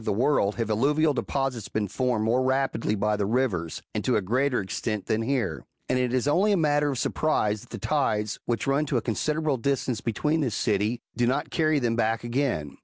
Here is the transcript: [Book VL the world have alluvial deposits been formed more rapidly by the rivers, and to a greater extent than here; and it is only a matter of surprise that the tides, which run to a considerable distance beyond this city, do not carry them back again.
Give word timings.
[Book 0.01 0.05
VL 0.15 0.17
the 0.17 0.23
world 0.23 0.55
have 0.55 0.71
alluvial 0.71 1.13
deposits 1.13 1.67
been 1.69 1.87
formed 1.87 2.25
more 2.25 2.41
rapidly 2.41 2.95
by 2.95 3.15
the 3.15 3.27
rivers, 3.27 3.83
and 3.93 4.03
to 4.03 4.15
a 4.15 4.21
greater 4.23 4.59
extent 4.59 5.05
than 5.05 5.21
here; 5.21 5.63
and 5.87 5.99
it 5.99 6.11
is 6.11 6.27
only 6.27 6.51
a 6.51 6.57
matter 6.57 6.89
of 6.89 6.97
surprise 6.97 7.61
that 7.61 7.69
the 7.69 7.77
tides, 7.77 8.39
which 8.45 8.65
run 8.65 8.87
to 8.87 8.97
a 8.97 9.01
considerable 9.03 9.57
distance 9.57 10.01
beyond 10.01 10.41
this 10.41 10.55
city, 10.55 11.01
do 11.15 11.27
not 11.27 11.51
carry 11.51 11.77
them 11.77 11.95
back 11.95 12.23
again. 12.23 12.79